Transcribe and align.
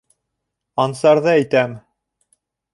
Ансарҙы 0.85 1.31
әйтәм... 1.35 1.79